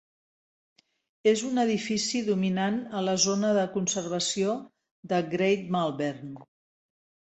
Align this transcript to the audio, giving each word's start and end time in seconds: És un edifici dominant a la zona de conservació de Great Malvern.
És 1.31 1.41
un 1.49 1.59
edifici 1.63 2.21
dominant 2.31 2.79
a 2.99 3.03
la 3.09 3.15
zona 3.27 3.53
de 3.59 3.67
conservació 3.77 4.57
de 5.13 5.21
Great 5.35 5.71
Malvern. 5.77 6.35